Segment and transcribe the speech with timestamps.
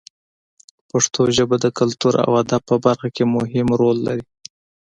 [0.89, 4.25] پښتو ژبه د کلتور او ادب په برخه کې مهم رول لري.